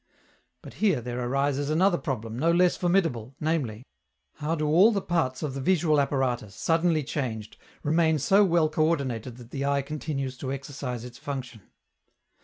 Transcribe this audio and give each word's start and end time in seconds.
But 0.63 0.73
here 0.81 0.99
there 0.99 1.19
arises 1.23 1.69
another 1.69 1.99
problem, 1.99 2.39
no 2.39 2.51
less 2.51 2.75
formidable, 2.75 3.35
viz., 3.39 3.83
how 4.37 4.55
do 4.55 4.65
all 4.65 4.91
the 4.91 4.99
parts 4.99 5.43
of 5.43 5.53
the 5.53 5.61
visual 5.61 6.01
apparatus, 6.01 6.55
suddenly 6.55 7.03
changed, 7.03 7.55
remain 7.83 8.17
so 8.17 8.43
well 8.43 8.67
coördinated 8.67 9.37
that 9.37 9.51
the 9.51 9.63
eye 9.63 9.83
continues 9.83 10.37
to 10.39 10.51
exercise 10.51 11.05
its 11.05 11.19
function? 11.19 11.61